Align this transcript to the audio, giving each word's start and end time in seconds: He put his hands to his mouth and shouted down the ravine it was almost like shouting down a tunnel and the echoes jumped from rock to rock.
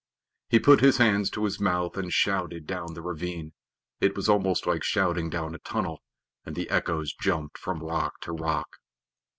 He 0.49 0.57
put 0.57 0.81
his 0.81 0.97
hands 0.97 1.29
to 1.29 1.43
his 1.45 1.59
mouth 1.59 1.95
and 1.95 2.11
shouted 2.11 2.65
down 2.65 2.95
the 2.95 3.03
ravine 3.03 3.53
it 3.99 4.15
was 4.15 4.27
almost 4.27 4.65
like 4.65 4.83
shouting 4.83 5.29
down 5.29 5.53
a 5.53 5.59
tunnel 5.59 6.01
and 6.43 6.55
the 6.55 6.67
echoes 6.71 7.13
jumped 7.13 7.59
from 7.59 7.83
rock 7.83 8.19
to 8.21 8.31
rock. 8.31 8.77